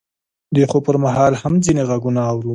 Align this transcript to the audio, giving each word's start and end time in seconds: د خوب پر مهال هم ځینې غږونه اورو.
د 0.55 0.57
خوب 0.69 0.83
پر 0.87 0.97
مهال 1.03 1.33
هم 1.41 1.53
ځینې 1.65 1.83
غږونه 1.89 2.21
اورو. 2.29 2.49